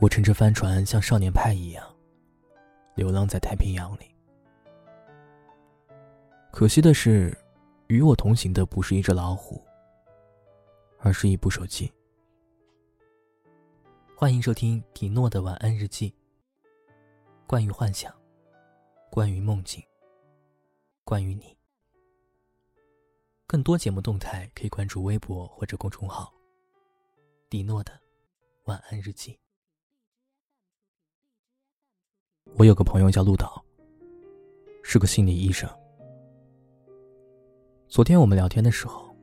[0.00, 1.94] 我乘着帆船，像少年派一样，
[2.96, 4.16] 流浪在太平洋里。
[6.50, 7.36] 可惜的是，
[7.88, 9.62] 与我同行的不是一只老虎，
[11.00, 11.92] 而是一部手机。
[14.16, 16.14] 欢迎收听迪诺的晚安日记。
[17.46, 18.10] 关于幻想，
[19.10, 19.84] 关于梦境，
[21.04, 21.54] 关于你。
[23.46, 26.32] 更多节目动态可以关注微博或者公众号
[27.50, 27.92] “迪诺的
[28.64, 29.38] 晚安日记”。
[32.56, 33.64] 我有个朋友叫陆导，
[34.82, 35.68] 是个心理医生。
[37.88, 39.14] 昨天我们聊天的时候，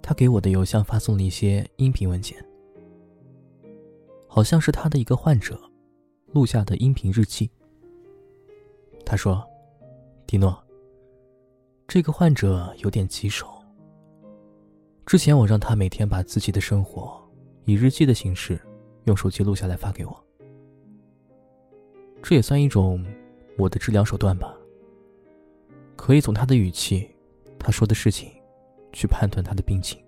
[0.00, 2.42] 他给我的邮箱发送了一些音频文件，
[4.28, 5.60] 好像是他的一个患者
[6.32, 7.50] 录下的音频日记。
[9.04, 9.44] 他说
[10.24, 10.56] ：“迪诺，
[11.88, 13.48] 这个患者有点棘手。
[15.04, 17.20] 之前我让他每天把自己的生活
[17.64, 18.60] 以日记的形式
[19.06, 20.24] 用手机录下来发给我。”
[22.22, 23.04] 这也算一种
[23.58, 24.54] 我的治疗手段吧。
[25.96, 27.10] 可以从他的语气，
[27.58, 28.30] 他说的事情，
[28.92, 30.02] 去判断他的病情。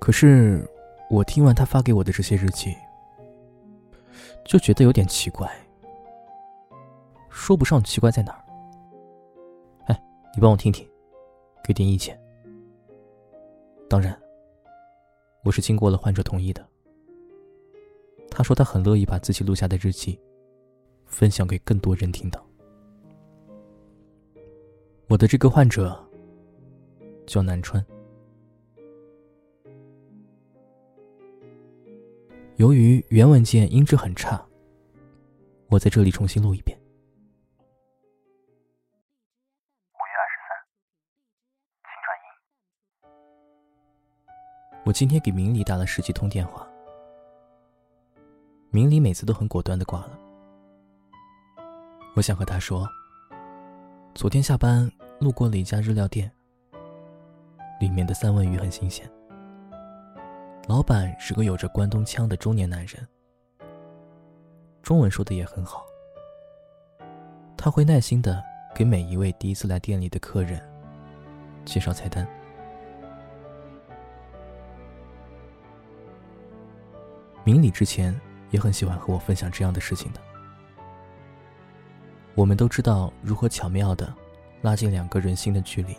[0.00, 0.68] 可是，
[1.08, 2.74] 我听完他发给我的这些日记，
[4.44, 5.48] 就觉得有点奇怪。
[7.28, 8.44] 说不上奇怪在哪儿。
[9.86, 10.02] 哎，
[10.34, 10.88] 你帮我听听，
[11.62, 12.18] 给点意见。
[13.88, 14.18] 当然，
[15.44, 16.66] 我是经过了患者同意的。
[18.40, 20.18] 他说他很乐意把自己录下的日记
[21.04, 22.42] 分享给更多人听到。
[25.08, 26.02] 我的这个患者
[27.26, 27.84] 叫南川。
[32.56, 34.42] 由于原文件音质很差，
[35.68, 36.74] 我在这里重新录一遍。
[39.92, 40.56] 五月二十三，
[41.84, 43.12] 请转音。
[44.86, 46.66] 我今天给明理打了十几通电话。
[48.72, 50.16] 明理每次都很果断的挂了。
[52.14, 52.88] 我想和他说，
[54.14, 54.88] 昨天下班
[55.18, 56.30] 路过了一家日料店，
[57.80, 59.10] 里面的三文鱼很新鲜。
[60.68, 63.04] 老板是个有着关东腔的中年男人，
[64.82, 65.84] 中文说的也很好。
[67.56, 68.40] 他会耐心的
[68.72, 70.62] 给每一位第一次来店里的客人
[71.64, 72.24] 介绍菜单。
[77.42, 78.16] 明理之前。
[78.50, 80.20] 也很喜欢和我分享这样的事情的。
[82.34, 84.12] 我们都知道如何巧妙的
[84.62, 85.96] 拉近两个人心的距离，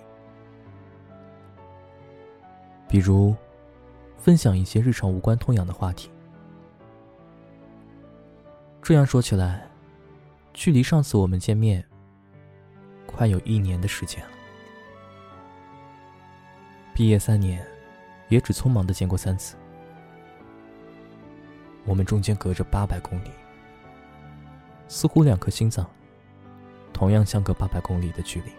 [2.88, 3.36] 比如
[4.18, 6.10] 分享一些日常无关痛痒的话题。
[8.82, 9.70] 这样说起来，
[10.54, 11.86] 距离上次我们见面，
[13.06, 14.30] 快有一年的时间了。
[16.94, 17.66] 毕业三年，
[18.28, 19.56] 也只匆忙的见过三次。
[21.86, 23.32] 我们中间隔着八百公里，
[24.88, 25.90] 似乎两颗心脏
[26.94, 28.52] 同样相隔八百公里的距离。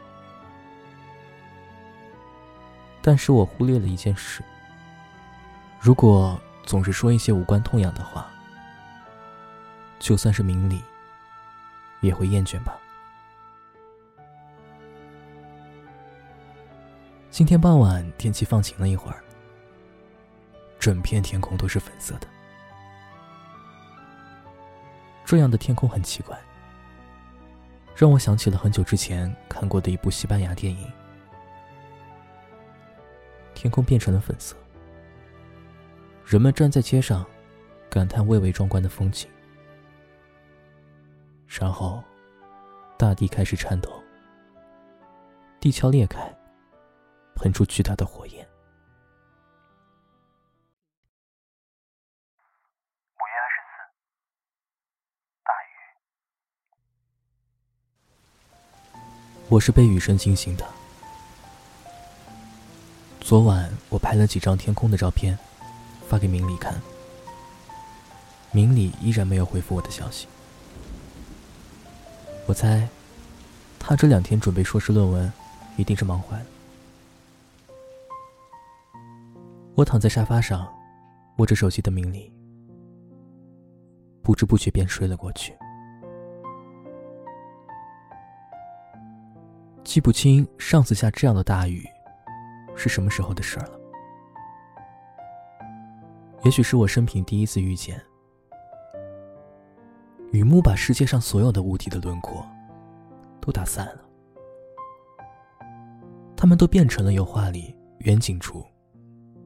[3.00, 4.42] 但是我忽略了一件事：
[5.80, 8.28] 如果总是说一些无关痛痒的话，
[9.98, 10.80] 就算是明理，
[12.00, 12.78] 也会厌倦吧。
[17.30, 19.24] 今天傍晚天气放晴了一会儿，
[20.78, 22.28] 整片天空都是粉色的。
[25.32, 26.38] 这样的天空很奇怪，
[27.96, 30.92] 让我想起了很久之前看过的一部西班牙电影。
[33.54, 34.54] 天空变成了粉色，
[36.26, 37.24] 人们站在街上，
[37.88, 39.26] 感叹蔚为壮观的风景。
[41.48, 42.04] 然后，
[42.98, 43.90] 大地开始颤抖，
[45.58, 46.30] 地壳裂开，
[47.36, 48.46] 喷出巨大的火焰。
[59.52, 60.66] 我是被雨声惊醒的。
[63.20, 65.38] 昨晚我拍了几张天空的照片，
[66.08, 66.80] 发给明理看。
[68.50, 70.26] 明理依然没有回复我的消息。
[72.46, 72.88] 我猜，
[73.78, 75.30] 他这两天准备硕士论文，
[75.76, 76.46] 一定是忙坏了。
[79.74, 80.66] 我躺在沙发上，
[81.36, 82.32] 握着手机的明理，
[84.22, 85.54] 不知不觉便睡了过去。
[89.92, 91.86] 记不清上次下这样的大雨
[92.74, 93.78] 是什么时候的事了。
[96.44, 98.00] 也许是我生平第一次遇见，
[100.30, 102.42] 雨幕把世界上所有的物体的轮廓
[103.38, 104.00] 都打散了，
[106.34, 108.64] 它们都变成了油画里远景处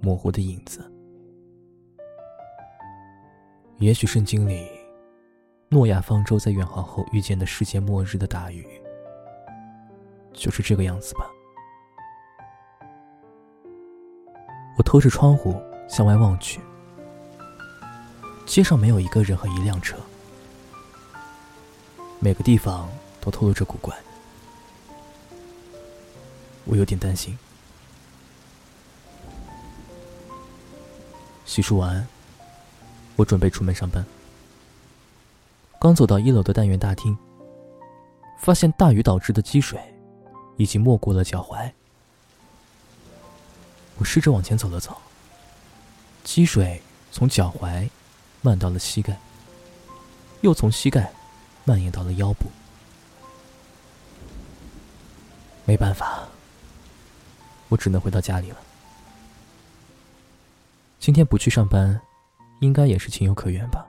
[0.00, 0.88] 模糊的影子。
[3.78, 4.64] 也许圣经里
[5.70, 8.64] 诺亚方舟在远航后遇见的世界末日的大雨，
[10.37, 11.29] 就是这个样子吧。
[14.77, 16.61] 我透着窗户向外望去，
[18.44, 19.97] 街上没有一个人和一辆车，
[22.21, 22.88] 每个地方
[23.21, 23.97] 都透露着古怪。
[26.67, 27.37] 我有点担心。
[31.47, 32.06] 洗漱完，
[33.15, 34.05] 我准备出门上班。
[35.81, 37.17] 刚走到一楼的单元大厅，
[38.38, 39.81] 发现大雨导致的积水
[40.56, 41.70] 已经没过了脚踝。
[43.99, 44.97] 我试着往前走了走，
[46.23, 47.88] 积水从脚踝
[48.43, 49.19] 漫到了膝盖，
[50.43, 51.12] 又从膝盖
[51.64, 52.47] 蔓延到了腰部。
[55.64, 56.29] 没办法，
[57.69, 58.59] 我只能回到家里了。
[61.00, 62.00] 今天不去上班，
[62.61, 63.87] 应该也是情有可原吧。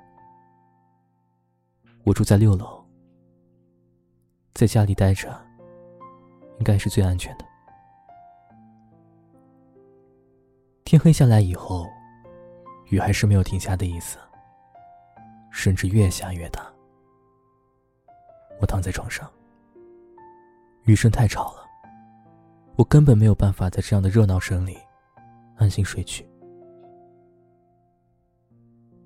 [2.03, 2.83] 我住在六楼，
[4.53, 5.46] 在家里待着，
[6.57, 7.45] 应该是最安全的。
[10.83, 11.85] 天黑下来以后，
[12.89, 14.17] 雨还是没有停下的意思，
[15.51, 16.65] 甚至越下越大。
[18.59, 19.29] 我躺在床上，
[20.85, 21.65] 雨声太吵了，
[22.75, 24.77] 我根本没有办法在这样的热闹声里
[25.57, 26.27] 安心睡去。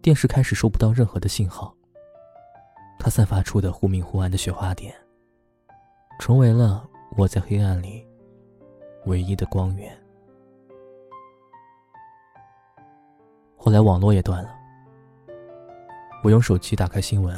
[0.02, 1.76] 电视开始收不到任何的信号，
[2.98, 4.96] 它散发出的忽明忽暗的雪花点，
[6.20, 6.88] 成为了
[7.18, 8.08] 我在黑暗里
[9.06, 9.96] 唯一的光源。
[13.56, 14.56] 后来网络也断了，
[16.24, 17.36] 我用手机打开新闻，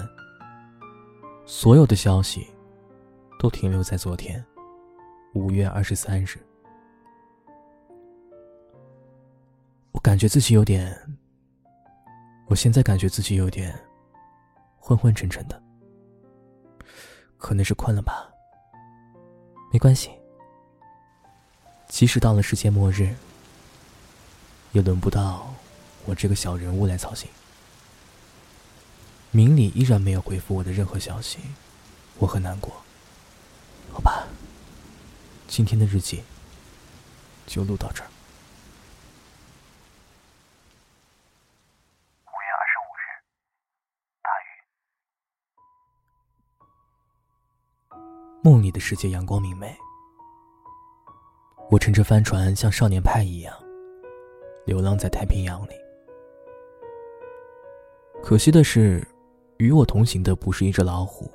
[1.46, 2.48] 所有的消息
[3.40, 4.44] 都停留在昨天，
[5.34, 6.40] 五月二十三日。
[9.92, 10.96] 我感觉自己有点，
[12.48, 13.78] 我现在感觉自己有点
[14.78, 15.62] 昏昏沉沉的，
[17.38, 18.33] 可能是困了吧。
[19.74, 20.12] 没关系，
[21.90, 23.16] 即使到了世界末日，
[24.72, 25.52] 也轮不到。
[26.06, 27.28] 我这个小人物来操心。
[29.32, 31.40] 明里依然没有回复我的任何消息，
[32.20, 32.72] 我很难过。
[33.92, 34.28] 好吧，
[35.48, 36.22] 今天的日记
[37.48, 38.13] 就录到这儿。
[48.46, 49.74] 梦里的世界阳光明媚，
[51.72, 53.56] 我乘着帆船像少年派一样，
[54.66, 55.72] 流浪在太平洋里。
[58.22, 59.02] 可惜的是，
[59.60, 61.32] 与我同行的不是一只老虎，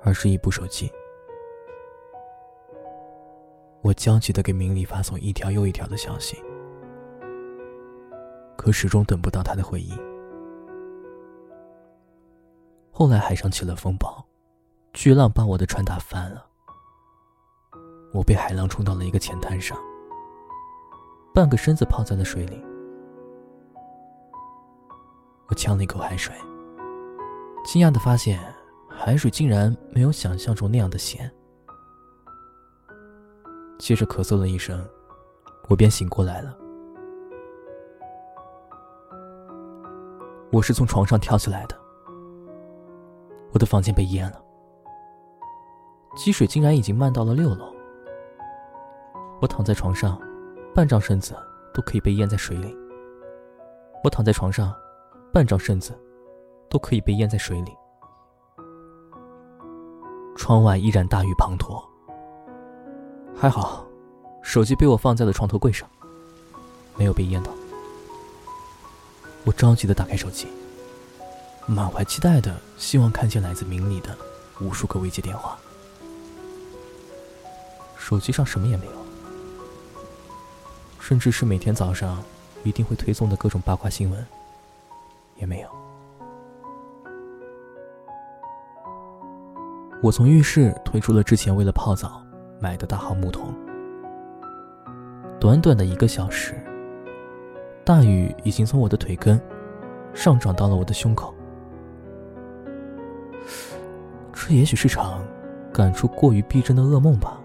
[0.00, 0.88] 而是一部手机。
[3.82, 6.40] 我焦急的给明理发送一条又一条的消息，
[8.56, 9.98] 可始终等不到他的回应。
[12.92, 14.24] 后来海上起了风暴，
[14.94, 16.46] 巨浪把我的船打翻了，
[18.12, 19.76] 我被海浪冲到了一个浅滩上，
[21.34, 22.64] 半个身子泡在了水里。
[25.48, 26.32] 我呛了一口海水，
[27.64, 28.40] 惊讶的发现，
[28.88, 31.28] 海水竟然没有想象中那样的咸。
[33.78, 34.88] 接着咳嗽了一声，
[35.68, 36.56] 我便醒过来了。
[40.52, 41.76] 我是从床上跳起来的，
[43.52, 44.40] 我的房间被淹了，
[46.16, 47.72] 积水竟然已经漫到了六楼。
[49.40, 50.20] 我躺在床上，
[50.74, 51.34] 半张身子
[51.72, 52.76] 都可以被淹在水里。
[54.02, 54.74] 我躺在床上。
[55.32, 55.98] 半张身子
[56.70, 57.72] 都可以被淹在水里。
[60.36, 61.84] 窗外依然大雨滂沱，
[63.34, 63.84] 还好，
[64.44, 65.90] 手机被我放在了床头柜上，
[66.96, 67.50] 没有被淹到。
[69.42, 70.46] 我着急的打开手机，
[71.66, 74.16] 满怀期待的希望看见来自明里的
[74.60, 75.58] 无数个未接电话。
[78.04, 78.92] 手机上什么也没有，
[81.00, 82.22] 甚至是每天早上
[82.62, 84.26] 一定会推送的各种八卦新闻。
[85.36, 85.68] 也没有。
[90.02, 92.22] 我从浴室推出了之前为了泡澡
[92.60, 93.54] 买的大号木桶。
[95.40, 96.62] 短短的一个小时，
[97.86, 99.40] 大雨已经从我的腿根
[100.12, 101.34] 上涨到了我的胸口。
[104.34, 105.24] 这也许是场
[105.72, 107.40] 感触过于逼真的噩梦吧。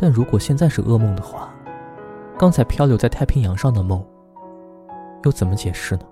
[0.00, 1.52] 但如果现在是噩梦的话，
[2.38, 4.02] 刚才漂流在太平洋上的梦。
[5.24, 6.02] 又怎么解释呢？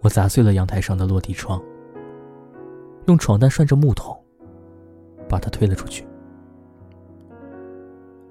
[0.00, 1.62] 我砸碎了阳台上的落地窗，
[3.04, 4.18] 用床单拴着木桶，
[5.28, 6.08] 把它推了出去。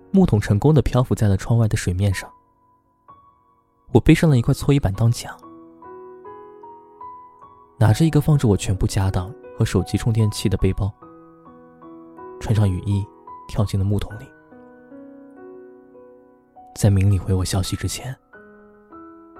[0.10, 2.27] 木桶成功的漂浮在了窗外的水面上，
[3.91, 5.31] 我背上了一块搓衣板当桨，
[7.77, 10.91] 拿着一个放着我全部家当和手机充电器的背包，
[12.39, 13.06] 穿上雨衣，
[13.48, 14.25] 跳进了木桶里。
[16.75, 18.15] 在明理回我消息之前，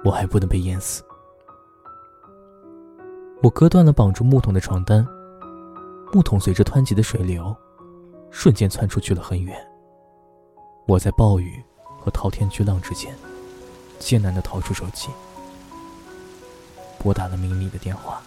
[0.04, 1.04] 我还不能被淹死。
[3.42, 5.06] 我割断了绑住木桶的床单，
[6.12, 7.54] 木桶随着湍急的水流，
[8.30, 9.56] 瞬间窜出去了很远。
[10.88, 11.62] 我在暴雨
[12.00, 13.14] 和滔天巨浪之间，
[14.00, 15.08] 艰难地掏出手机，
[16.98, 18.20] 拨打了明理的电话。